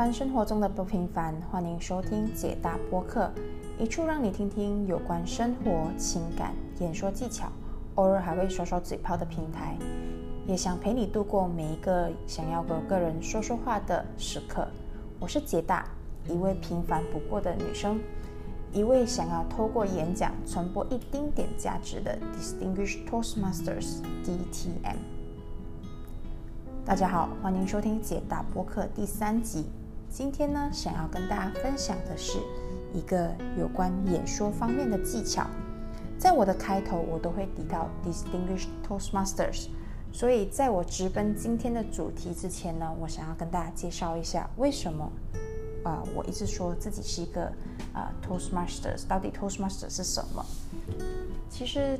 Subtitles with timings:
[0.00, 3.30] 凡生活中的不平凡，欢迎收听解答播客，
[3.78, 7.52] 一处让你听听有关生活、情感、演说技巧，
[7.96, 9.76] 偶尔还会说说嘴炮的平台。
[10.46, 14.66] 也想陪你度过每一个想要和个人说说话的时刻。
[15.18, 15.84] 我是解答，
[16.26, 18.00] 一位平凡不过的女生，
[18.72, 24.96] 一位想要透过演讲传播一丁点价值的 Distinguished Toastmasters DTM。
[26.86, 29.66] 大家好，欢迎收听解答播客第三集。
[30.10, 32.40] 今天呢，想要跟大家分享的是
[32.92, 35.46] 一个有关演说方面的技巧。
[36.18, 39.68] 在我的开头，我都会提到 Distinguished Toastmasters。
[40.12, 45.10] 所以，在我直奔今天的主题之前呢，我想要跟大家介绍一下为什么
[45.84, 47.44] 啊，我一直说自己是一个
[47.94, 49.06] 啊 Toastmasters。
[49.06, 50.44] 到底 Toastmasters 是什么？
[51.48, 51.96] 其实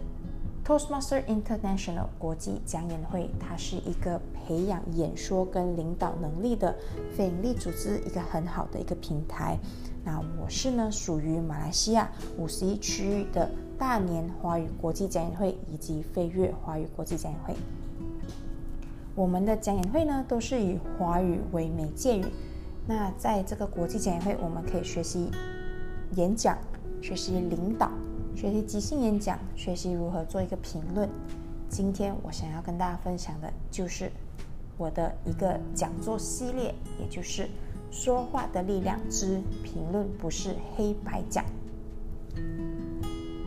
[0.70, 6.72] Toastmaster International 国际讲演会，它是一个培养演说跟领导能力的
[7.16, 9.58] 非营利组织，一个很好的一个平台。
[10.04, 17.52] 那我是呢，属于马来西亚五十一区域的大年华语国际讲演会以及飞跃华语国际讲演会。
[19.16, 22.24] 我们的讲演会呢，都是以华语为媒介语。
[22.86, 25.32] 那在这个国际讲演会，我们可以学习
[26.14, 26.56] 演讲、
[27.02, 27.90] 学习领导、
[28.34, 31.08] 学习即兴演讲、学习如何做一个评论。
[31.68, 34.10] 今天我想要跟大家分享的就是
[34.76, 37.48] 我的一个讲座系列，也就是
[37.92, 41.44] “说话的力量之评论不是黑白讲”。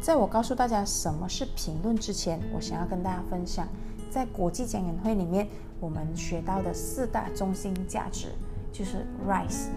[0.01, 3.67] 在我告诉大家什么是评论之前，我想要跟大家分享。
[4.11, 5.47] 在国际讲演会里面，
[5.79, 8.27] 我们学到的四大中心价值
[8.71, 9.69] 就是 Rice，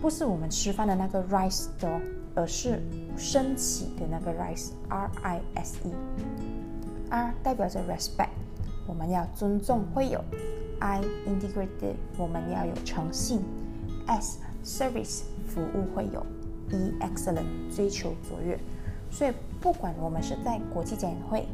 [0.00, 2.00] 不是我们吃饭的那个 rice 的，
[2.34, 2.80] 而是
[3.16, 5.92] 升起的那个 rise，R I S E。
[7.10, 8.30] R 代表着 respect，
[8.86, 10.24] 我们要尊重会友
[10.80, 13.40] ；I integrated，我们要有诚信
[14.06, 16.24] ；S service，服务会友
[16.70, 18.58] ；E excellent，追求卓越。
[19.10, 21.46] 所以，不管我们是在国际展会，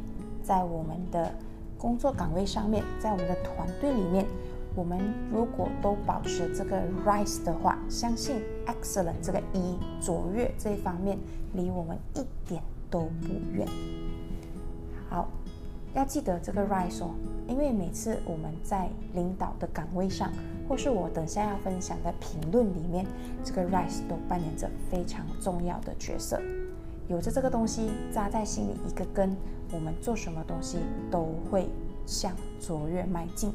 [0.44, 1.34] 在我们的
[1.76, 4.24] 工作岗位上面，在我们的团队里面，
[4.78, 4.96] 我们
[5.32, 11.18] 如果都保持这个 rise 的话，相信 excellent 这个一卓越这一方面
[11.52, 13.66] 离我们一点都不远。
[15.10, 15.28] 好，
[15.94, 17.10] 要记得这个 rise 哦，
[17.48, 20.30] 因为每次我们在领导的岗位上，
[20.68, 23.04] 或是我等下要分享的评论里面，
[23.42, 26.40] 这个 rise 都扮演着非常重要的角色。
[27.08, 29.36] 有着这个东西扎在心里一个根，
[29.72, 30.78] 我们做什么东西
[31.10, 31.68] 都会
[32.06, 33.50] 向卓越迈进。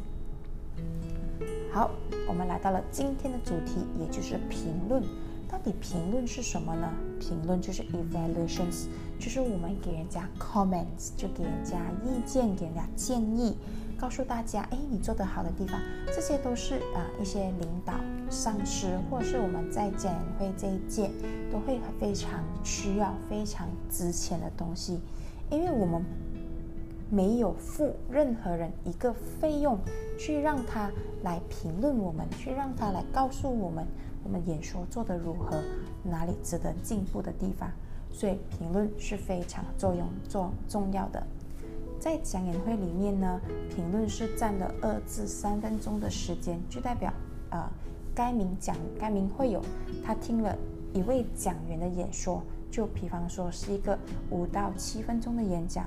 [1.71, 1.89] 好，
[2.27, 5.03] 我们来到了今天的主题，也就是评论。
[5.49, 6.91] 到底评论是什么呢？
[7.19, 8.87] 评论就是 evaluations，
[9.19, 13.55] 就是我们给人家 comments，就给人家意见，给人家建议。
[13.99, 17.93] 告诉大家，哎，你做得好的地方，这些都是啊一些领导、
[18.29, 21.09] 上司，或者是我们在讲会这一届
[21.51, 24.99] 都会非常需要、非常值钱的东西，
[25.49, 26.03] 因为我们
[27.13, 29.77] 没有付任何人一个费用
[30.17, 30.89] 去让他
[31.21, 33.85] 来评论我们，去让他来告诉我们
[34.23, 35.61] 我们演说做得如何，
[36.03, 37.69] 哪里值得进步的地方，
[38.09, 41.21] 所以评论是非常作用重重要的。
[41.99, 47.13] 在讲演会里面呢，评论是占了二至三分钟的时间，就代表，
[47.51, 47.69] 呃，
[48.15, 49.61] 该名讲该名会有
[50.03, 50.57] 他听了
[50.93, 52.41] 一位讲员的演说，
[52.71, 53.95] 就比方说是一个
[54.31, 55.85] 五到七分钟的演讲，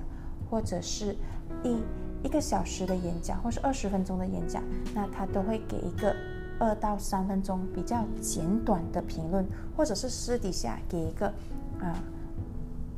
[0.51, 1.17] 或者是
[1.63, 1.77] 一
[2.23, 4.63] 一个小时的演讲，或是二十分钟的演讲，
[4.95, 6.15] 那他都会给一个
[6.59, 9.45] 二到三分钟比较简短的评论，
[9.77, 11.27] 或者是私底下给一个，
[11.81, 11.95] 啊。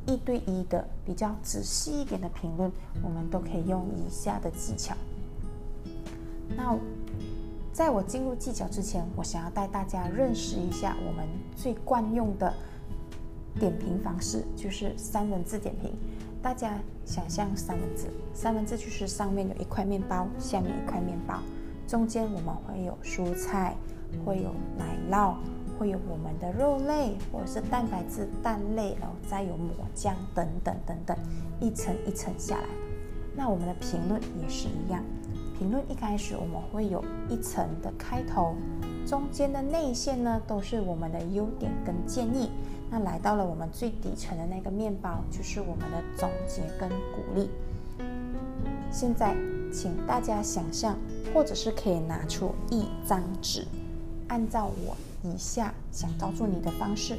[0.07, 2.71] 一对一的比较仔细一点的评论，
[3.03, 4.95] 我们都可以用以下的技巧。
[6.57, 6.75] 那
[7.71, 12.51] 在我进入技巧之前，我想要带大家认识一下我们最惯用的
[13.59, 15.91] 点评方式，就是三文字点评。
[16.41, 21.39] 大家想象三文治，三文治就是上面有一块面包，下面一块面包，
[21.87, 23.75] 中间我们会有蔬菜，
[24.25, 25.35] 会有奶酪。
[25.77, 31.17] 会有我们的肉类，或者是蛋白质蛋类，然后再有抹酱等等等等，
[31.61, 32.67] 一层一层下来。
[33.33, 35.01] 那我们的评论也是一样，
[35.57, 38.55] 评论一开始我们会有一层的开头，
[39.07, 42.51] 中间的内线呢都是我们的优点跟建议。
[42.89, 47.49] 那来到了我们最底层的那个面包，就是我们的总结跟鼓励。
[48.91, 49.35] 现在，
[49.71, 50.97] 请大家想象，
[51.33, 53.65] 或者是可以拿出一张纸，
[54.27, 54.95] 按照我。
[55.21, 57.17] 以下想告诉你的方式，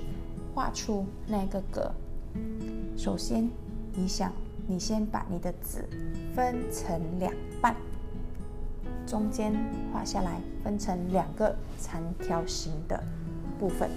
[0.55, 1.93] 画出那个格。
[2.97, 3.47] 首先，
[3.93, 4.33] 你想，
[4.67, 5.85] 你先把你的纸
[6.35, 7.31] 分成两
[7.61, 7.77] 半，
[9.07, 9.53] 中间
[9.93, 12.99] 画下来，分成两个长条形的
[13.59, 13.91] 部分。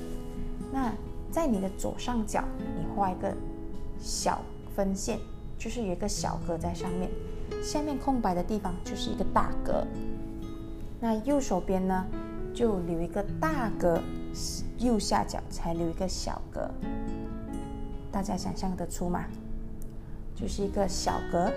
[0.69, 0.91] 那
[1.33, 3.35] 在你的左上角，你画一个
[3.97, 4.39] 小
[4.75, 5.17] 分线，
[5.57, 7.09] 就是有一个小格在上面，
[7.63, 9.83] 下面空白的地方就是一个大格。
[10.99, 12.05] 那右手边呢，
[12.53, 13.99] 就留一个大格，
[14.77, 16.69] 右下角才留一个小格。
[18.11, 19.25] 大家想象得出吗？
[20.35, 21.51] 就是一个小格、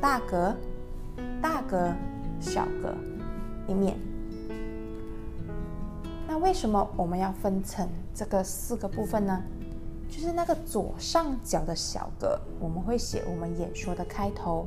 [0.00, 0.56] 大格、
[1.42, 1.92] 大格、
[2.40, 2.94] 小格
[3.68, 3.98] 一面。
[6.40, 9.42] 为什么我们要分成这个四个部分呢？
[10.08, 14.66] 就是那个左上角的小格，我们会写我们演说的开头；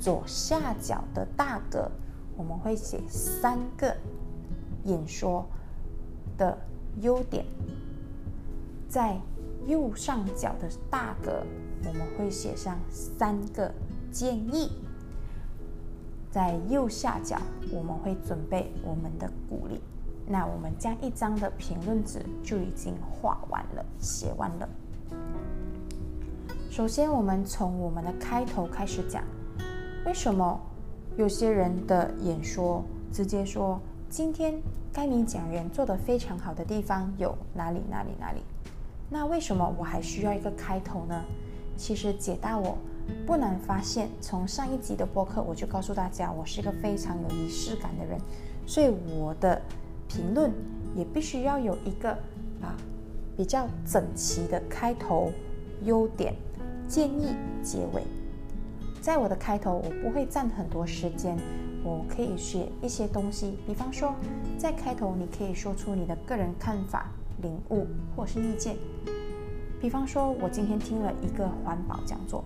[0.00, 1.90] 左下角的大格，
[2.36, 3.96] 我们会写三个
[4.84, 5.46] 演说
[6.36, 6.58] 的
[7.00, 7.44] 优点。
[8.88, 9.20] 在
[9.66, 11.44] 右上角的大格，
[11.84, 13.72] 我们会写上三个
[14.10, 14.70] 建议；
[16.30, 17.36] 在右下角，
[17.70, 19.80] 我们会准备我们的鼓励。
[20.28, 24.68] 那我们将一张的评论纸就已经画完了，写完了。
[26.70, 29.24] 首先，我们从我们的开头开始讲，
[30.04, 30.60] 为什么
[31.16, 34.54] 有些人的演说直接说今天
[34.92, 38.42] 该名讲员做的非常好的地方有哪里哪里哪里？
[39.10, 41.24] 那为什么我还需要一个开头呢？
[41.76, 42.76] 其实解答我
[43.26, 48.20] 不难发现，从上一集的播客我就告诉大家，我是一个非常有仪式感的人，
[48.66, 49.60] 所以我的
[50.08, 50.50] 评论
[50.96, 52.10] 也必须要有一个
[52.60, 52.74] 啊
[53.36, 55.30] 比较整齐的开头、
[55.84, 56.34] 优点、
[56.88, 58.02] 建议、结尾。
[59.00, 61.36] 在我的开头，我不会占很多时间，
[61.84, 64.14] 我可以写一些东西，比方说
[64.56, 67.06] 在开头你可以说出你的个人看法。
[67.40, 68.74] 领悟或是意见，
[69.80, 72.42] 比方说，我今天听了一个环保讲座，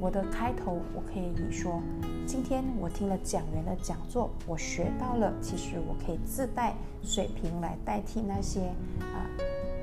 [0.00, 1.82] 我的开头我可以说，
[2.26, 8.62] 今天我听了讲员的讲座，我学到了，其实我可以自带水瓶来代替那些
[9.00, 9.28] 啊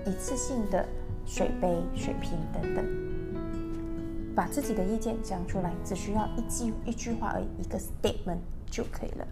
[0.08, 0.84] 一次性的
[1.24, 2.84] 水杯、水瓶等等，
[4.36, 8.40] 把自己的意见讲出来，只需要一句一句话而已，一个 statement
[8.72, 9.28] 就可以了。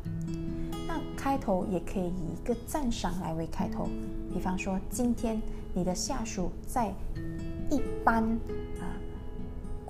[0.88, 3.88] 那开头也可以以一个赞赏来为开头，
[4.32, 5.42] 比方说今天
[5.74, 6.94] 你的下属在
[7.72, 8.24] 一般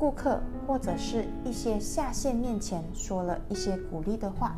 [0.06, 4.56] 顾客或者是一些下线面前说了一些鼓励的话，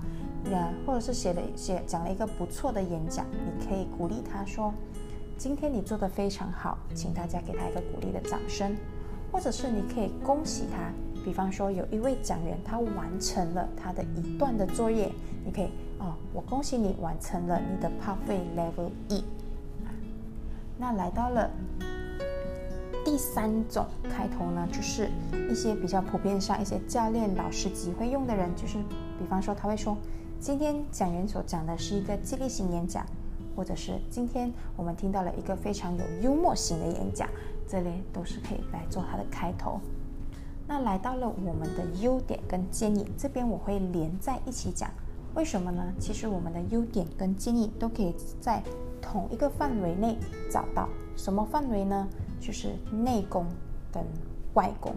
[0.51, 4.73] 呃，或者是写了写讲了一个不错的演讲，你可以鼓励他说，
[5.37, 8.75] 今天你做的非常好，请大家给他一个鼓励的掌声，
[9.31, 10.91] 或者是你可以恭喜他，
[11.23, 15.09] 比方说有一位讲员他完成了他的一段的作业，
[15.45, 15.69] 你可以。
[15.99, 19.23] 哦，我恭喜你完成了你的 Pathway Level E。
[20.77, 21.49] 那来到了
[23.07, 25.09] 第三种开头呢，就是
[25.49, 28.79] 一些比较普遍上一些教练、老师级会用的人，就是
[29.17, 29.95] 比方说他会说，
[30.41, 33.05] 今天讲员所讲的是一个激励型演讲，
[33.55, 37.29] 或者是今天我们听到了一个非常有幽默型的演讲，
[37.65, 39.79] 这类都是可以来做它的开头。
[40.67, 44.91] 那来到了我们的优点跟建议这边，我会连在一起讲。
[45.33, 45.93] 为什么呢？
[45.97, 48.61] 其实我们的优点跟建议都可以在
[49.01, 50.17] 同一个范围内
[50.51, 50.87] 找到。
[51.15, 52.07] 什么范围呢？
[52.39, 53.45] 就是内功
[53.91, 54.03] 跟
[54.53, 54.93] 外功。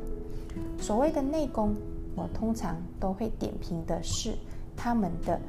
[0.78, 1.74] 所谓的内功，
[2.14, 4.34] 我通常都会点评的是
[4.76, 5.40] 他们的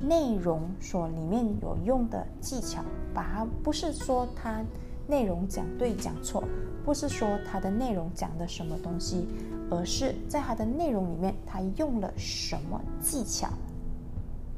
[0.00, 4.64] 内容所里面有用的技巧，把它不是说它
[5.08, 6.44] 内容讲对讲错，
[6.84, 9.26] 不是说它的内容讲的什么东西，
[9.68, 13.48] 而是在它的内容里面，它用了什么技巧。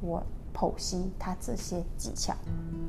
[0.02, 2.35] 我剖析它这些技巧，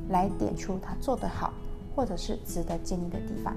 [0.08, 1.52] 来点出他做得好，
[1.94, 3.54] 或者是值得建议的地方。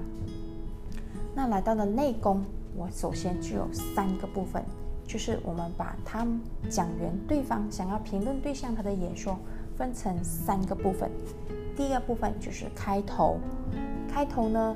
[1.34, 2.42] 那来到了内功，
[2.76, 4.62] 我首先就有三个部分，
[5.06, 6.26] 就是我们把他
[6.68, 9.38] 讲员对方想要评论对象他的演说
[9.76, 11.10] 分成三个部分。
[11.76, 13.38] 第一个部分就是开头，
[14.08, 14.74] 开头呢，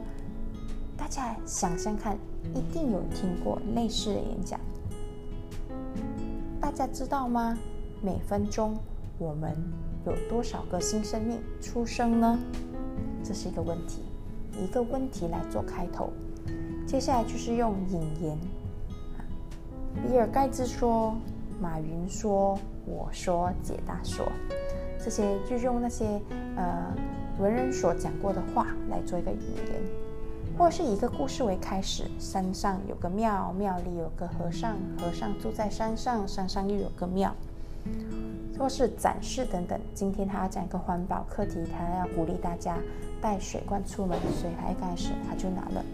[0.96, 2.16] 大家想想看，
[2.54, 4.60] 一定有听过类似的演讲，
[6.60, 7.58] 大家知道吗？
[8.00, 8.76] 每分钟
[9.18, 9.56] 我们
[10.04, 12.38] 有多少个新生命出生呢？
[13.24, 14.02] 这是一个问题，
[14.60, 16.10] 一个问题来做开头。
[16.86, 18.38] 接下来就是用引言，
[20.02, 21.16] 比尔盖茨说，
[21.60, 24.26] 马云说，我说，解答说，
[25.02, 26.20] 这些就用那些
[26.56, 26.92] 呃
[27.38, 29.80] 文人所讲过的话来做一个引言，
[30.58, 32.04] 或者是一个故事为开始。
[32.18, 37.32] 山上有个庙，庙里有个和尚，和尚住在山上，山上又有个庙。
[38.62, 39.76] 或是展示等等。
[39.92, 42.78] 今天他要讲一个环保课题，他要鼓励大家
[43.20, 45.84] 带水罐出门，所以他一开始他就拿了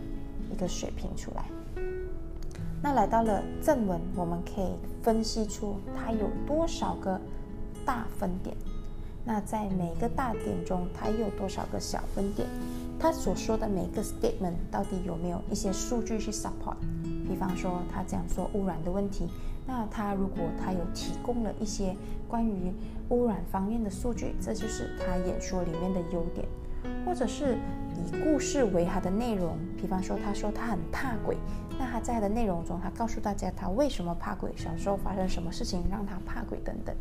[0.53, 1.47] 一个水瓶出来。
[2.83, 7.19] 那来到了正文，我们可以分析出他有多少个
[7.87, 8.55] 大分点。
[9.25, 12.47] 那在每个大点中，它又有多少个小分点？
[13.01, 16.77] 他所说的每个 statement 到底有没有一些数据去 support？
[17.27, 19.27] 比方说，他讲说污染的问题，
[19.69, 21.95] 那他如果他有提供了一些
[22.27, 22.73] 关于
[23.11, 26.49] 污染方面的数据，这就是他演说里面的优点。
[27.05, 27.59] 或者是
[27.97, 31.37] 以故事为他的内容，比方说他说他很怕鬼，
[31.79, 36.95] 那他在的内容中，他告诉大家他为什么怕鬼，小时候发生什么事情让他怕鬼等等。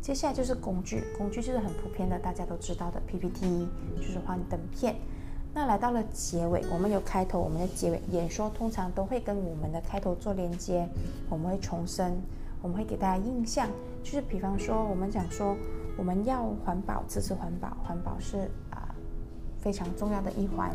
[0.00, 4.96] 接下来就是工具，工具就是很普遍的，大家都知道的 PPT，就是幻灯片。
[5.56, 10.86] 那来到了结尾，我们有开头，我们的结尾演说通常都会跟我们的开头做连接，
[11.30, 12.14] 我们会重申，
[12.60, 13.66] 我们会给大家印象，
[14.04, 15.56] 就是比方说我们讲说
[15.96, 18.94] 我们要环保，支持环保，环保是啊
[19.58, 20.70] 非常重要的一环。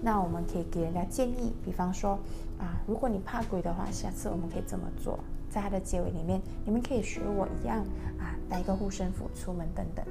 [0.00, 2.12] 那我们可以给人家建议，比方说
[2.58, 5.18] 啊，如果你怕鬼的话，下次我们可以这么做。
[5.50, 7.80] 在它的结尾里面，你们可以学我一样
[8.18, 10.04] 啊，带一个护身符出门等等，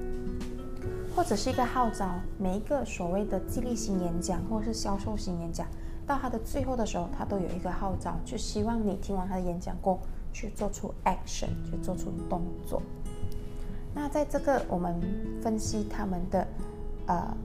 [1.16, 2.16] 或者是一个号召。
[2.38, 5.68] 每一个所谓的激励型演讲或者是销售型演讲，
[6.06, 10.00] 到它的最后的时候，它都有一个号召，就希望你听完他的演讲过，
[10.32, 12.82] 去做出 action，去做出动作。
[13.94, 15.00] 那在这个我们
[15.42, 16.48] 分析他们的
[17.08, 17.38] 呃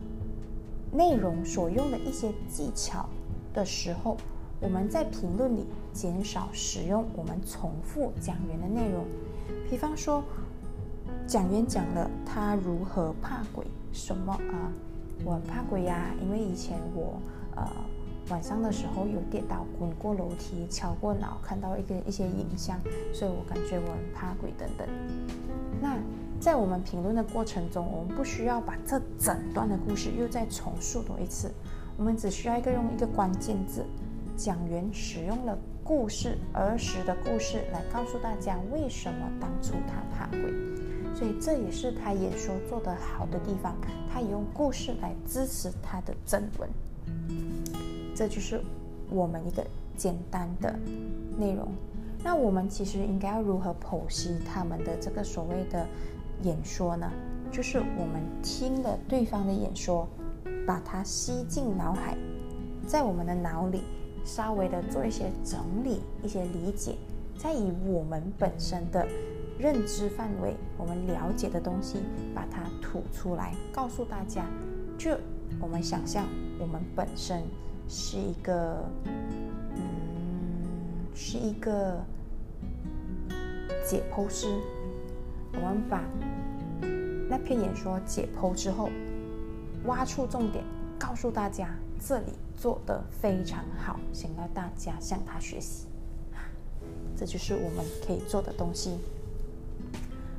[0.92, 3.08] 内容所用的一些技巧
[3.52, 4.16] 的时候。
[4.60, 9.04] 我们在评论里减少使用我们重复讲员的内容，
[9.70, 10.20] 比方说，
[11.26, 14.72] 讲员讲了他如何怕鬼，什么啊，
[15.24, 17.20] 我很怕鬼呀，因为以前我
[17.56, 17.66] 呃
[18.30, 22.78] 晚上的时候有跌倒、滚过楼梯、敲过脑，看到一个一些影像，
[23.12, 24.88] 所以我感觉我很怕鬼等等。
[25.80, 25.96] 那
[26.40, 31.50] 在我们评论的过程中，我们不需要把这整段的故事又再重述多一次，
[31.96, 33.84] 我们只需要一个用一个关键字。
[34.36, 40.42] 讲员使用了故事儿时的故事来告诉大家为什么当初他怕鬼，
[41.18, 43.74] 所以这也是他演说做得好的地方。
[44.08, 46.70] 他也用故事来支持他的正文，
[48.14, 48.62] 这就是
[49.10, 50.72] 我们一个简单的
[51.36, 51.66] 内容。
[52.22, 55.84] 那我们其实应该要如何剖析他们的这个所谓的
[56.44, 57.10] 演说呢？
[57.50, 60.06] 就是我们听了对方的演说，
[60.64, 62.16] 把它吸进脑海，
[62.86, 63.82] 在我们的脑里。
[64.24, 66.96] 稍微的做一些整理，一些理解，
[67.38, 69.08] 再以我们本身的
[69.58, 71.98] 认知范围，我们了解的东西，
[72.34, 74.44] 把它吐出来，告诉大家。
[74.96, 75.16] 就
[75.60, 76.26] 我们想象，
[76.58, 77.42] 我们本身
[77.88, 78.88] 是一个，
[79.74, 79.82] 嗯，
[81.14, 82.00] 是一个
[83.84, 84.46] 解剖师。
[85.54, 86.02] 我们把
[87.28, 88.90] 那篇演说解剖之后，
[89.86, 90.64] 挖出重点，
[90.98, 92.32] 告诉大家这里。
[92.60, 95.86] 做得非常好，想要大家向他学习，
[97.16, 98.98] 这就是我们可以做的东西。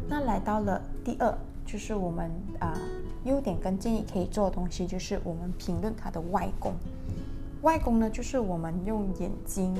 [0.09, 2.73] 那来到了第二，就是我们啊
[3.25, 6.73] 优点跟建议可以做的东西，就是我们评论他的外功。
[7.61, 9.75] 外功呢，就是我们用眼睛、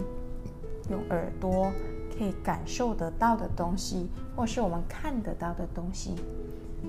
[0.92, 1.72] 用耳朵
[2.18, 6.14] 可以感受得到的东西，或是我们看得到的东西，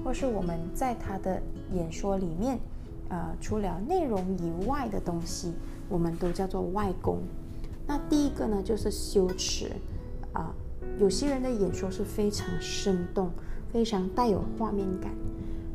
[0.04, 1.40] 或是我们在他的
[1.72, 2.58] 演说里面。
[3.08, 5.52] 呃，除了内容以外的东西，
[5.88, 7.18] 我们都叫做外功。
[7.84, 9.74] 那第一个呢，就是修辞啊。
[11.00, 13.30] 有些人的演说是非常生动，
[13.72, 15.10] 非常带有画面感。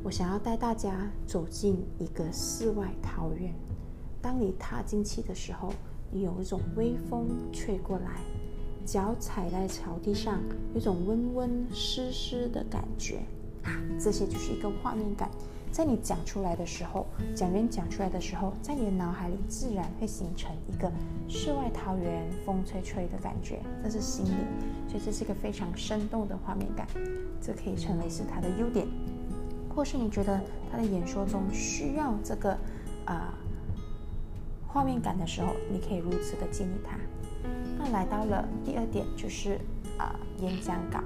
[0.04, 3.52] 我想要带大家走进一个世外桃源。
[4.22, 5.74] 当你踏进去的时候，
[6.12, 8.22] 你有一种微风吹过来，
[8.86, 10.40] 脚踩在草地上，
[10.76, 13.18] 有种温温湿湿的感觉
[13.64, 13.82] 啊。
[14.00, 15.32] 这些就是一个画面感。
[15.76, 17.06] 在你讲出来的时候，
[17.36, 20.90] 讲员讲出来的时候，在你的脑海里自然会形成一个
[21.28, 24.30] 世外桃源、风吹吹的感觉，这是心理，
[24.88, 26.88] 所以这是一个非常生动的画面感，
[27.42, 28.88] 这可以称为是他的优点。
[29.76, 30.40] 或是你觉得
[30.72, 32.58] 他的演说中需要这个
[33.04, 33.34] 啊
[34.66, 36.98] 画面感的时候，你可以如此的建议他。
[37.78, 39.60] 那来到了第二点，就是
[39.98, 41.04] 啊演讲稿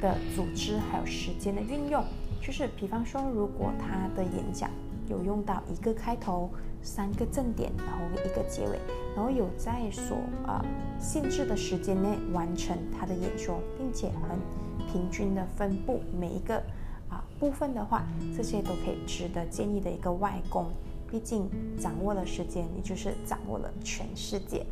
[0.00, 2.04] 的组织还有时间的运用。
[2.40, 4.70] 就是，比方说，如果他的演讲
[5.08, 6.50] 有用到一个开头、
[6.82, 8.80] 三个正点，然后一个结尾，
[9.14, 10.16] 然后有在所
[10.46, 10.64] 啊
[10.98, 14.38] 限制的时间内完成他的演说，并且很
[14.90, 16.56] 平均的分布每一个
[17.08, 18.04] 啊部分的话，
[18.36, 20.66] 这些都可以值得建议的一个外功。
[21.10, 24.64] 毕竟掌握了时间，你就是掌握了全世界。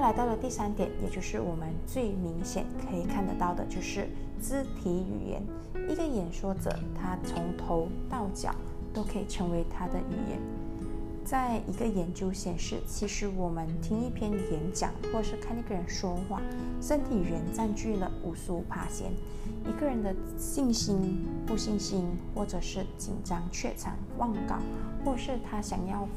[0.00, 4.08] 来到了第三点，也就是我们最明显可以看得到的，就是
[4.40, 5.42] 肢体语言。
[5.88, 8.54] 一个演说者，他从头到脚
[8.92, 10.38] 都可以成为他的语言。
[11.24, 16.40] 在一个研究显示，其实我们听一篇演讲，或是看一个人说话，
[16.80, 19.12] 身体语言占据了五十五趴先。
[19.66, 24.56] 一个人的信心、不信心，或者是紧张、怯场、忘稿，
[25.04, 26.08] 或是他想要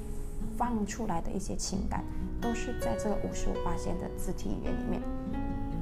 [0.58, 2.04] 放出来的一些情感，
[2.40, 5.02] 都是在这五十五八线的肢体语言里面。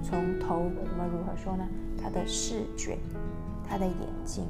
[0.02, 1.68] 从头，我们如何说呢？
[2.02, 2.98] 他的视觉，
[3.68, 4.46] 他的眼睛，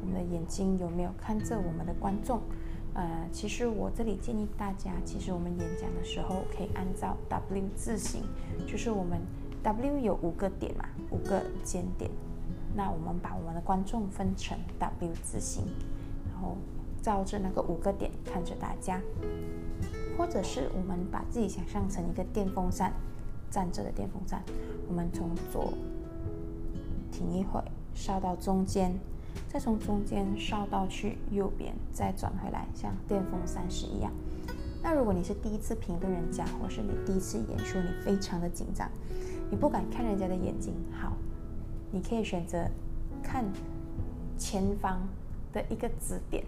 [0.00, 2.40] 我们的眼睛有没有看着我们的观众？
[2.94, 8.22] 呃，其实我这里建议大家，其实我们演讲的时候可以按照 W 字形，
[8.66, 9.20] 就是我们
[9.62, 12.10] W 有五个点嘛，五个尖点。
[12.74, 15.64] 那我们把我们的观众分成 W 字形，
[16.32, 16.56] 然后
[17.02, 19.00] 照着那个五个点看着大家，
[20.16, 22.92] 或者是我们把自己想象成一个电风扇，
[23.50, 24.42] 站着的电风扇，
[24.88, 25.72] 我们从左
[27.10, 27.62] 停一会，
[27.94, 28.92] 烧到中间。
[29.48, 34.10] 再从中间烧到去右边，再转回来，像电风扇是一样。
[34.82, 38.90] 那如果你是第一次评论人家，或是你第一次演说，你非常的紧张，
[39.48, 41.12] 你不敢看人家的眼睛，好，
[41.92, 42.64] 你可以选择
[43.22, 43.44] 看
[44.36, 45.00] 前方
[45.52, 46.44] 的一个指点，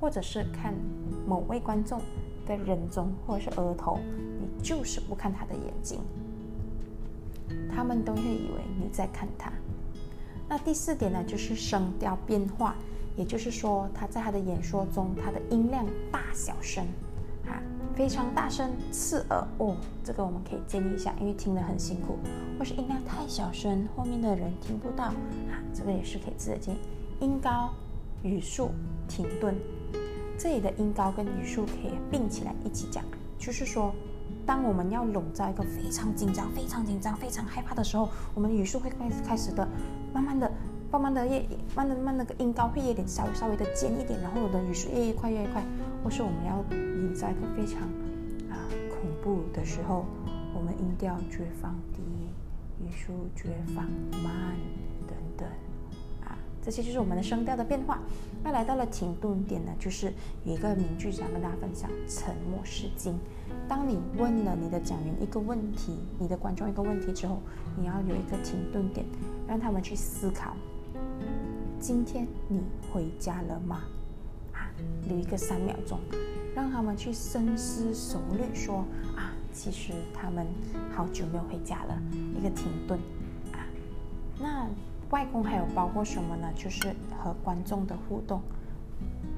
[0.00, 0.74] 或者是看
[1.26, 2.00] 某位观众
[2.46, 3.98] 的人中或者是额头，
[4.40, 6.00] 你就是不看他的眼睛，
[7.74, 9.52] 他们都会以为你在看他。
[10.48, 12.74] 那第四点呢，就是声调变化，
[13.16, 16.84] 也就是说，他在他的演说中，他的音量大小声，
[17.46, 17.60] 啊，
[17.94, 19.46] 非常大声刺耳。
[19.58, 22.16] 哦，这个我们可以建议一下，因为听得很辛苦，
[22.58, 26.78] 或是音量太小声，后面的人听不到，啊，这个也是可以值得建议。
[27.20, 27.68] 音高、
[28.22, 28.70] 语速、
[29.06, 29.54] 停顿，
[30.38, 33.04] 这里的音高跟语速可以并起来一起讲，
[33.38, 33.92] 就是说。
[34.46, 39.68] 当我们要笼罩一个非常紧张、非常紧张、非常害怕的时候，我们的语速会开始开始的，
[40.10, 40.50] 慢慢的、
[40.90, 45.62] 慢慢的越慢的慢那个音高会有点稍微稍微的尖一点，然后我的语速越越快越快。
[46.02, 47.82] 或是我们要营造一个非常
[48.50, 48.56] 啊
[48.88, 50.06] 恐怖的时候，
[50.54, 52.00] 我们音调就会放低，
[52.82, 53.84] 语速就会放
[54.24, 54.56] 慢
[55.06, 55.46] 等等。
[56.26, 58.00] 啊这些就是我们的声调的变化。
[58.48, 60.10] 那来到了停顿点呢，就是
[60.42, 63.14] 有一个名句想跟大家分享：沉默是金。
[63.68, 67.42] 当你问了你的讲员一个问题，你的观众一个问题之后，
[67.78, 69.04] 你要有一个停顿点，
[69.46, 70.56] 让他们去思考：
[71.78, 73.82] 今天你回家了吗？
[74.54, 74.72] 啊，
[75.06, 76.00] 留一个三秒钟，
[76.54, 78.78] 让他们去深思熟虑，说
[79.14, 80.46] 啊，其实他们
[80.96, 82.02] 好久没有回家了。
[82.34, 82.98] 一个停顿
[83.52, 83.60] 啊，
[84.40, 84.66] 那。
[85.10, 86.48] 外公还有包括什么呢？
[86.54, 88.40] 就是和观众的互动，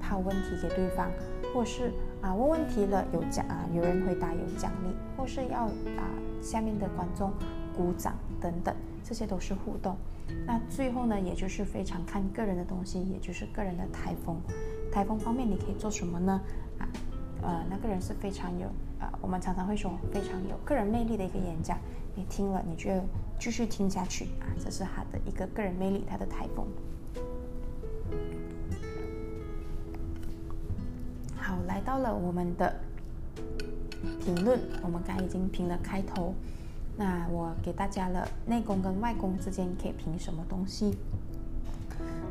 [0.00, 1.08] 抛问题给对方，
[1.54, 6.02] 或是啊问问题了有奖啊有人回答有奖励，或是要啊
[6.42, 7.32] 下面的观众
[7.76, 9.96] 鼓掌等等，这些都是互动。
[10.46, 14.36] 那最后呢，也就是非常看个人的东西，也就是个人的台风。
[14.90, 16.40] 台风方面你可以做什么呢？
[16.78, 16.88] 啊
[17.42, 18.66] 呃那个人是非常有
[18.98, 21.78] 啊我们常常会说非常有个人魅力的一个演讲，
[22.14, 22.90] 你听了你就。
[23.40, 26.66] 继续听下去啊，这是他的一个个人魅力，他的台风。
[31.38, 32.76] 好，来到了我们的
[34.22, 36.34] 评论，我们刚已经评了开头，
[36.98, 40.98] 那我给大家了内功跟外功之间可以评什么东西。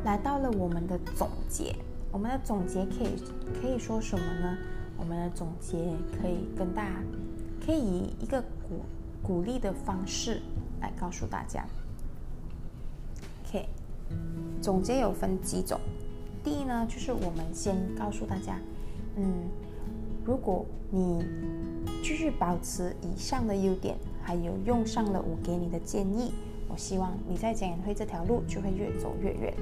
[0.06, 1.76] 来到了我们的总结，
[2.12, 3.16] 我们的总结可以
[3.60, 4.56] 可以说什么呢？
[4.96, 5.76] 我们的总结
[6.22, 7.02] 可以跟大家，
[7.66, 8.82] 可以以一个鼓
[9.24, 10.42] 鼓励的方式。
[10.82, 11.66] 来告诉大家
[13.44, 13.68] ，OK，
[14.62, 15.78] 总结有分几种。
[16.42, 18.58] 第一呢，就是我们先告诉大家，
[19.18, 19.50] 嗯，
[20.24, 21.22] 如果你
[22.02, 26.34] 继续保持以上的优点，还有用上了我给你的建议，
[26.70, 29.54] 我希望你在讲演会这条路就会越走越远。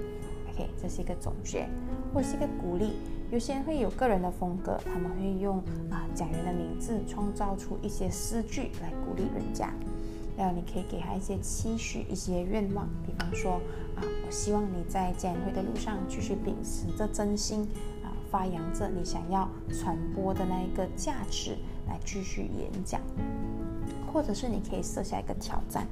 [0.53, 1.67] OK，这是一个总结，
[2.13, 2.93] 或是一个鼓励。
[3.29, 5.57] 有些人会有个人的风格，他们会用
[5.91, 9.69] 啊讲员的名字创造出一些诗句来鼓励人家。
[10.37, 13.53] 还有，你可以给他一些期许、一些愿望，比方说
[13.95, 17.67] 啊，我希望你在讲会的路上继续秉持着真心
[18.03, 23.01] 啊，发扬着你想要传播的那一个价值来继续演讲，
[24.13, 25.87] 或者是你可以设下一个挑战，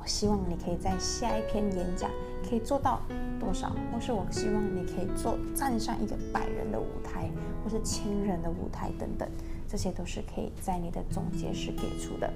[0.00, 2.10] 我希望你可以在下一篇演讲
[2.48, 3.00] 可以做到
[3.40, 7.30] 多少，或是我希望你可以做站上一个百人的舞台，
[7.64, 9.28] 或是千人的舞台等等，
[9.66, 12.32] 这些都是可以在你的总结时给出的。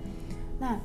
[0.58, 0.78] 那。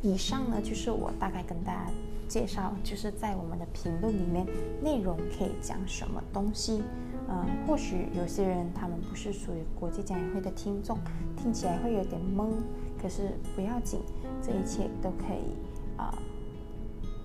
[0.00, 1.90] 以上呢，就是我大概跟大家
[2.28, 4.46] 介绍，就是在我们的评论里面，
[4.80, 6.84] 内容可以讲什么东西。
[7.28, 10.96] 嗯，或许有些人他们不是属于国际讲演会的听众，
[11.36, 12.46] 听起来会有点懵，
[13.02, 13.98] 可是不要紧，
[14.40, 15.56] 这一切都可以，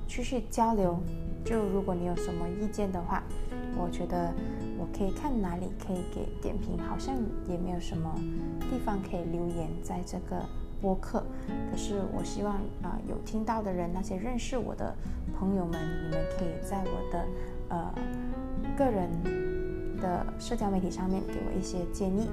[0.07, 0.99] 继续交流。
[1.45, 3.21] 就如果你有什么意见的话，
[3.75, 4.33] 我觉得
[4.77, 7.13] 我可以看哪里可以给点评，好像
[7.49, 8.09] 也没有什么
[8.61, 10.41] 地方可以留言在这个
[10.79, 11.21] 播客。
[11.69, 14.95] 可是我希望啊，有听到的人，那些认识我的
[15.37, 17.25] 朋友们，你们可以在我的
[17.67, 17.93] 呃
[18.77, 19.09] 个人
[19.99, 22.29] 的社交媒体上面给我一些建议。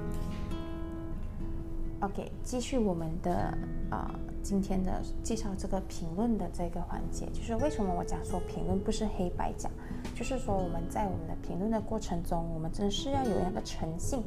[1.99, 3.57] OK，继续我们的
[3.89, 4.09] 呃
[4.43, 9.71] 今天的介绍这个评论的这个环节，就是为什么我讲说评论不是黑白讲，
[10.15, 14.23] 就是说我们在我们的评论的过程中，我们真是要有那个诚信，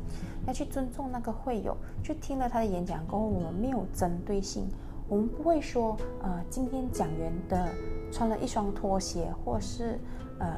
[0.46, 4.66] 要去尊重那个会友，去听了他的演讲过后，我们没有针对性，
[5.08, 7.68] 我们不会说呃今天讲员的
[8.12, 9.98] 穿了一双拖鞋，或是
[10.38, 10.48] 呃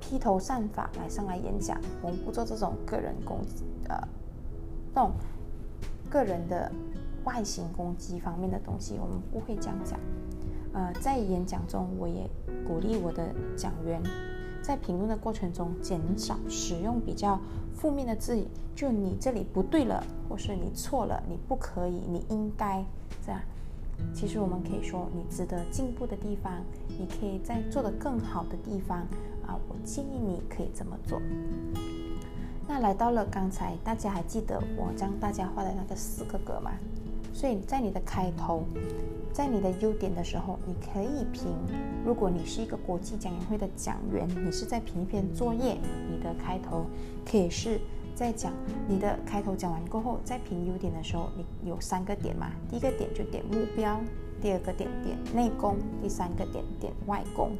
[0.00, 3.96] 披头散发来上来演讲，我们不做这种个人攻击，呃，
[4.94, 5.12] 那种。
[6.10, 6.72] 个人的
[7.28, 10.00] 外形攻击方面的东西，我们不会这样讲。
[10.72, 12.26] 呃，在演讲中，我也
[12.66, 14.02] 鼓励我的讲员，
[14.62, 17.38] 在评论的过程中减少使用比较
[17.74, 22.82] 负面的字眼，就你这里不对了，或是你错了，你不可以，你应该
[23.24, 23.38] 这样。
[24.14, 26.64] 其实我们可以说，你值得进步的地方，
[26.98, 29.00] 你可以在做的更好的地方
[29.46, 31.20] 啊，我建议你可以这么做。
[32.66, 36.70] 那来到了刚才，大家还记得我将大家画的那个四个格吗？
[37.38, 38.64] 所以在你的开头，
[39.32, 41.54] 在你的优点的时候，你可以评。
[42.04, 45.78] 如果你是一个国际讲演会的讲员，你是在评一篇作业，
[46.10, 46.86] 你的开头
[47.24, 47.80] 可以是
[48.12, 48.52] 在讲
[48.88, 52.50] 你的开头讲完过后，在评优点的时候，你有三个点嘛？
[52.68, 54.00] 第一个点就点目标，
[54.42, 57.52] 第二个点点内功，第三个点点外功。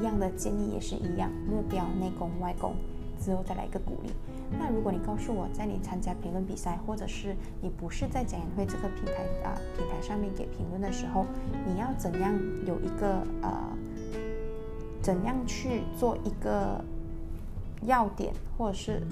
[0.00, 2.74] 一样的建议也是一样，目标、内功、外功。
[3.22, 4.10] 之后再来一个鼓励。
[4.58, 11.24] 那如果你告诉我在你参加评论比赛，或者是你不是在讲演会这个平台啊平台上面给评论的时候，
[11.66, 12.34] 你要怎样
[12.66, 13.50] 有一个呃，
[15.00, 16.84] 怎样去做一个
[17.86, 19.02] 要点，或者是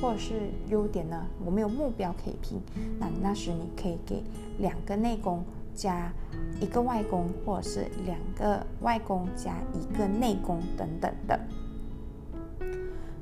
[0.00, 1.26] 或者是优点呢？
[1.44, 2.60] 我没有目标可以评，
[3.00, 4.22] 那那时你可以给
[4.58, 6.12] 两个内功加
[6.60, 11.38] 一个外功，或者是两个外功加一个内功等等的。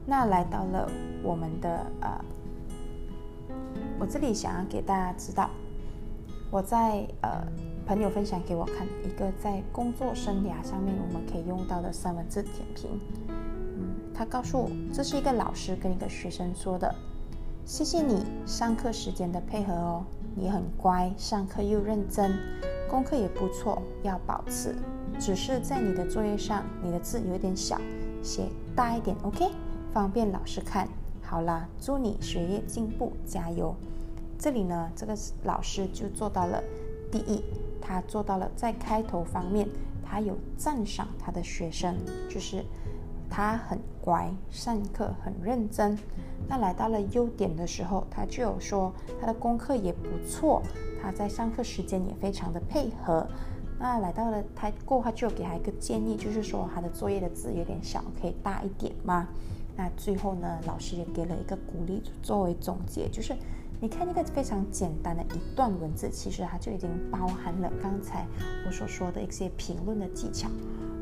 [0.07, 0.89] 那来到了
[1.23, 2.25] 我们的呃，
[3.99, 5.49] 我这里想要给大家知道，
[6.51, 7.43] 我在呃
[7.87, 12.91] 朋友分享给我看一个在工作生涯上面我们可以用到的三文治点评。
[13.29, 16.95] 嗯，他告诉我这是一个老师跟一个学生说的
[17.65, 20.05] ：“谢谢你上课时间的配合哦，
[20.37, 22.31] 你很乖，上课又认真，
[22.91, 24.77] 功课也不错，要保持。
[25.19, 27.81] 只是在你的作业上，你的字有点小，
[28.23, 29.51] 写大一点，OK。”
[29.95, 30.89] 方便老师看
[31.23, 33.73] 好啦，祝你学业进步，加油！
[34.37, 36.61] 这里呢，这个老师就做到了
[37.13, 37.45] 第一，
[37.81, 39.69] 他做到了在开头方面，
[40.05, 41.95] 他有赞赏他的学生，
[42.29, 42.65] 就是
[43.31, 45.97] 他很乖，上课很认真。
[46.49, 50.61] 那来到了优点的时候，他就有说他的功课也不错，
[51.01, 53.25] 他在上课时间也非常的配合。
[53.79, 59.29] 那来到了他过后，就给他一个建议，就是说他的作业的字有点小，可以大一点吗？
[59.77, 63.35] 那最后呢，老师也给了一个鼓励作为总结，就是
[63.81, 68.27] 你看一个非常简单的一段文字，其实它就已经包含了刚才
[68.67, 70.49] 我所说的一些评论的技巧。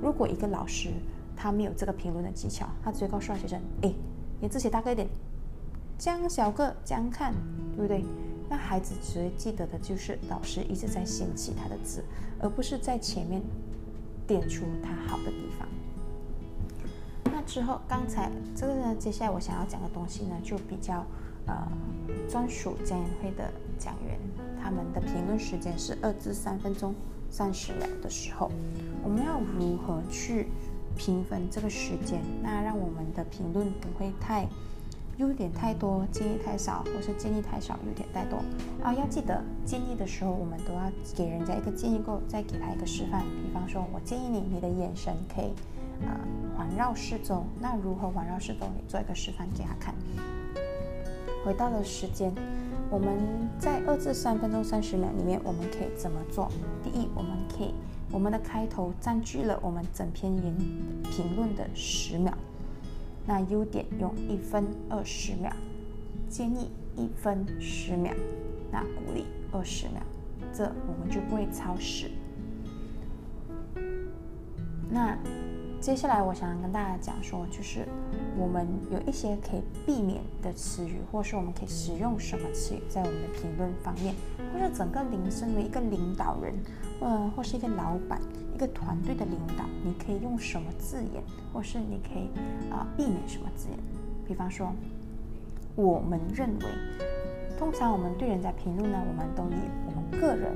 [0.02, 0.88] 如果一个老师
[1.36, 3.92] 他没有这个评论的技巧，他直接告诉学生：“哎，
[4.40, 5.06] 你字写大个一点，
[5.98, 7.34] 这样小个这样看，
[7.76, 8.04] 对不对？”
[8.48, 12.04] 那孩子只会记得的就是老师一直在嫌弃他的字，
[12.38, 13.40] 而不是在前面
[14.26, 15.66] 点出他好的地方。
[17.46, 21.04] 之后，刚才这个呢，接下来我想要讲的东西呢，就比较
[21.46, 21.54] 呃
[22.28, 24.18] 专属讲演会的讲员，
[24.62, 26.94] 他们的评论时间是二至三分钟
[27.30, 28.50] 三十秒的时候，
[29.02, 30.48] 我们要如何去
[30.96, 32.20] 评分这个时间？
[32.42, 34.46] 那让我们的评论不会太
[35.18, 38.38] 优点太多，建议太少，或是建议太少，优点太多
[38.82, 38.94] 啊！
[38.94, 43.22] 要记得建议的时候，我们都要给人家一个建议过后，再给他一个示范。
[43.42, 45.52] 比方说，我建议你，你的眼神可以。
[46.06, 46.18] 啊，
[46.56, 48.66] 环绕四周，那如何环绕四周？
[48.76, 49.94] 你做一个示范给他看。
[51.44, 52.32] 回到了时间，
[52.88, 53.18] 我们
[53.58, 56.48] 在二至三分钟三十秒里面，我们可以怎么做？
[56.84, 57.74] 第一，我们可以，
[58.12, 60.56] 我们的开头占据了我们整篇言
[61.10, 62.32] 评论的十秒，
[63.26, 65.52] 那优点用一分二十秒，
[66.28, 68.14] 建议一分十秒，
[68.70, 70.00] 那鼓励二十秒，
[70.52, 72.08] 这我们就不会超时。
[74.88, 75.18] 那。
[75.82, 77.84] 接下来我想跟大家讲说，就是
[78.38, 84.14] 我们有一些可以避免的词语，或是我们可以使用什么词语在我们的评论方面，
[84.54, 86.54] 或者整个领身为一个领导人，
[87.00, 88.20] 呃，或是一个老板，
[88.54, 91.20] 一个团队的领导，你可以用什么字眼，
[91.52, 92.30] 或是你可以
[92.70, 93.76] 啊避免什么字眼。
[94.24, 94.72] 比方说，
[95.74, 96.66] 我们认为，
[97.58, 100.54] 通常我们对人家评论呢，我们都以我们个人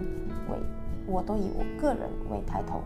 [0.49, 0.57] 为，
[1.05, 2.81] 我都以我个人为抬头。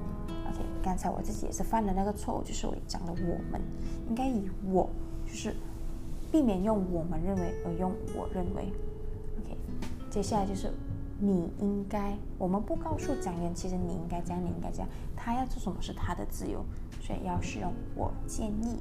[0.82, 3.60] 刚才我自己也是犯了那个错误，就是我讲了我们，
[4.08, 4.88] 应该以我，
[5.26, 5.54] 就是
[6.30, 8.72] 避免用我们认为而用我认为。
[9.40, 9.56] OK，
[10.10, 10.70] 接下来就是
[11.18, 16.64] 你应该，我们不告诉讲员，其实你应该这样，你应该这样，他要做什么是他的自由，
[17.00, 18.78] 所以要使用我建议。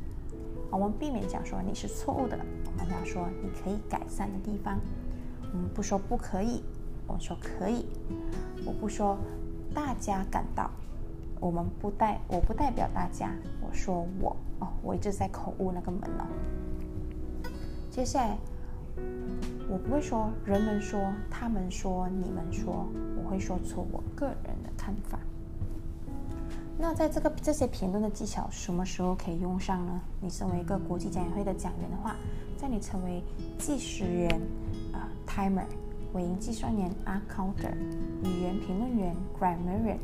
[0.72, 4.80] 我们避免讲说你是错误的，我们要说你可以改善的地方。
[5.52, 6.62] 我们不说不可以，
[7.08, 7.88] 我们说可以。
[8.66, 9.18] 我不说
[9.74, 10.70] 大家感到，
[11.40, 16.26] 我们不代我不代表大家，我说我哦，我一直在口误那个门哦。
[17.90, 18.38] 接下来
[19.70, 21.00] 我不会说人们说、
[21.30, 22.86] 他们说、你们说，
[23.18, 25.18] 我会说出我个人的看法。
[26.78, 30.00] 那在这个这些评论的技巧什么时候可以用上呢？
[30.22, 32.16] 你身为一个国际讲演会的讲员的话，
[32.58, 33.22] 在你成为
[33.58, 34.42] 计时员
[34.94, 35.66] 啊 （timer）、
[36.14, 37.74] 尾音计算员 （accounter）、
[38.24, 39.98] 语言评论员 （grammarian）、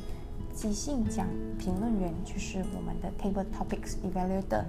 [0.55, 1.27] 即兴讲
[1.59, 4.63] 评论员就是我们的 table topics evaluator，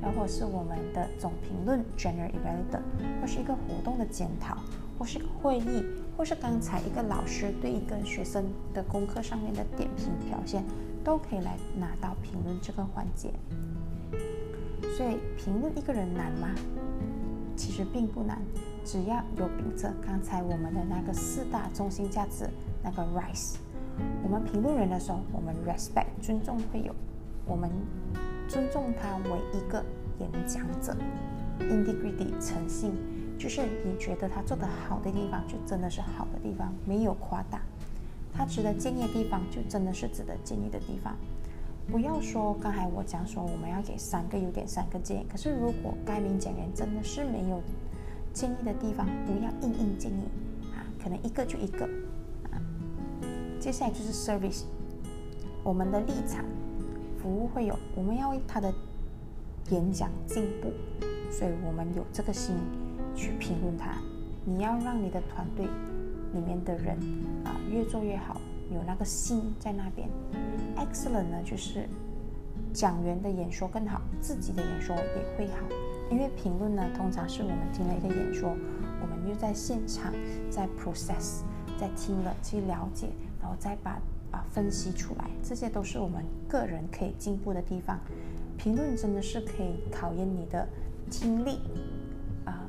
[0.00, 2.82] 然后是我们的总评论 （general evaluator），
[3.20, 4.58] 或是一个活动的检讨，
[4.98, 5.82] 或是一个会议，
[6.16, 10.62] 或是刚才一个老师对一个学生的功课上面的点评表现。
[11.02, 13.32] 都可以来拿到评论这个环节，
[14.98, 16.50] 所以评论一个人难吗？
[17.56, 18.38] 其实并不难，
[18.84, 22.46] 只要有秉着刚才我们的那个四大中心价值
[22.84, 23.54] 那个 rise，
[24.22, 26.94] 我们评论人的时候，我们 respect 尊重会有，
[27.46, 27.70] 我们
[28.48, 29.84] 尊重他为一个
[30.18, 30.96] 演讲者
[31.60, 32.92] ，integrity 诚信，
[33.38, 37.60] 就是你觉得他做的好的地方，就真的是好的地方，没有夸大。
[38.32, 41.16] 他值得建议的地方，就真的是值得建议的地方。
[41.90, 47.60] 不要说刚才我讲说我们要给三个优点、三个建议，可是如果该名讲员真的是没有
[48.32, 50.22] 建议的地方，不要硬硬建议
[50.72, 51.88] 啊，可能一个就一个。
[53.60, 54.64] 接下来就是 service，
[55.62, 56.44] 我们的立场、
[57.22, 58.72] 服务会有，我们要为他的
[59.70, 60.72] 演讲进步，
[61.30, 62.56] 所以我们有这个心
[63.14, 63.94] 去评论他。
[64.44, 65.68] 你要让你的团队。
[66.32, 66.96] 里面的人
[67.44, 68.40] 啊，越做越好，
[68.72, 70.08] 有那个心在那边。
[70.76, 71.88] Excellent 呢，就是
[72.72, 75.66] 讲员的演说更好，自己的演说也会好。
[76.08, 78.56] 因为评论呢，通常是我们听了一个演说，
[79.02, 80.14] 我们又在现场
[80.48, 81.40] 在 process，
[81.76, 83.08] 在听了去了解，
[83.50, 87.98] 后再把啊分析出来，这些都是我们个人可以进步的地方。
[88.56, 90.68] 评论真的是可以考验你的
[91.10, 91.58] 听力
[92.44, 92.62] 啊，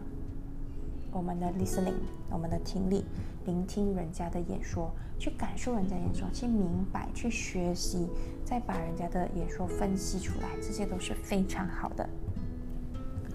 [1.11, 1.93] 我们的 listening，
[2.31, 3.05] 我们的听力。
[3.45, 8.07] 聆听人家的演说，去感受人家演说，去明白，去学习，
[8.45, 12.07] 再把人家的演说分析出来，这些都是非常好的。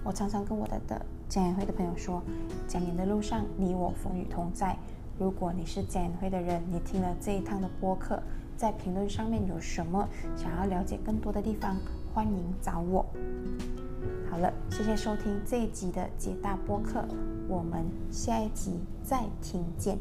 [0.05, 2.23] 我常常跟我的的讲演会的朋友说，
[2.69, 4.77] 讲演的路上，你我风雨同在。
[5.19, 8.21] 如果你是讲演会的人，你听了这一趟的播客，
[8.55, 11.75] 在评论上面有什么想要了解更多的地方，
[12.13, 13.03] 欢迎找我。
[14.29, 17.03] 好了，谢谢收听这一集的解答播客，
[17.47, 19.97] 我们下一集再听见。